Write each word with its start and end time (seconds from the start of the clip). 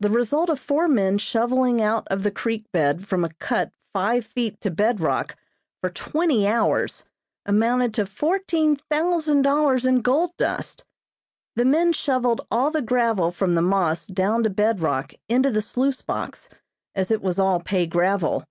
The 0.00 0.10
result 0.10 0.50
of 0.50 0.60
four 0.60 0.86
men 0.86 1.16
shovelling 1.16 1.80
out 1.80 2.06
of 2.08 2.24
the 2.24 2.30
creek 2.30 2.70
bed 2.72 3.08
from 3.08 3.24
a 3.24 3.32
cut 3.40 3.72
five 3.90 4.26
feet 4.26 4.60
to 4.60 4.70
bedrock 4.70 5.34
for 5.80 5.88
twenty 5.88 6.46
hours 6.46 7.04
amounted 7.46 7.94
to 7.94 8.04
fourteen 8.04 8.76
thousand 8.76 9.40
dollars 9.40 9.86
in 9.86 10.02
gold 10.02 10.32
dust. 10.36 10.84
The 11.54 11.64
men 11.64 11.94
shovelled 11.94 12.42
all 12.50 12.70
the 12.70 12.82
gravel 12.82 13.30
from 13.30 13.54
the 13.54 13.62
moss 13.62 14.06
down 14.08 14.42
to 14.42 14.50
bedrock 14.50 15.14
into 15.26 15.50
the 15.50 15.62
sluice 15.62 16.02
box 16.02 16.50
as 16.94 17.10
it 17.10 17.22
was 17.22 17.38
all 17.38 17.60
pay 17.60 17.86
gravel. 17.86 18.44